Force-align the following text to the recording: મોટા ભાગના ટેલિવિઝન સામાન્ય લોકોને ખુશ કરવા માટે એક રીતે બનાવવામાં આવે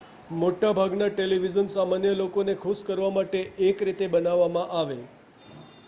મોટા 0.35 0.69
ભાગના 0.75 1.09
ટેલિવિઝન 1.11 1.69
સામાન્ય 1.73 2.13
લોકોને 2.15 2.55
ખુશ 2.57 2.83
કરવા 2.87 3.13
માટે 3.13 3.39
એક 3.69 3.85
રીતે 3.87 4.11
બનાવવામાં 4.11 4.75
આવે 4.79 4.99